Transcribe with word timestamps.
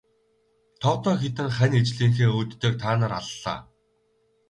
Тоотой 0.81 1.15
хэдэн 1.21 1.49
хань 1.55 1.77
ижлийнхээ 1.79 2.27
өөдтэйг 2.37 2.73
та 2.81 2.91
нар 2.99 3.11
аллаа. 3.21 3.59